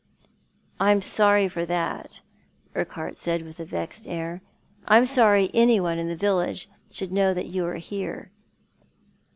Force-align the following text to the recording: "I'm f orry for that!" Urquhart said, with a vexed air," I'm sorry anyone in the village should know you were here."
"I'm 0.79 0.97
f 0.97 1.19
orry 1.19 1.47
for 1.47 1.63
that!" 1.63 2.21
Urquhart 2.75 3.19
said, 3.19 3.43
with 3.43 3.59
a 3.59 3.65
vexed 3.65 4.07
air," 4.07 4.41
I'm 4.87 5.05
sorry 5.05 5.51
anyone 5.53 5.99
in 5.99 6.07
the 6.07 6.15
village 6.15 6.67
should 6.91 7.11
know 7.11 7.33
you 7.33 7.61
were 7.61 7.75
here." 7.75 8.31